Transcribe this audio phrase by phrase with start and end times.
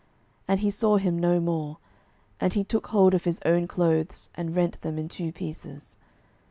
[0.47, 1.77] And he saw him no more:
[2.39, 5.95] and he took hold of his own clothes, and rent them in two pieces.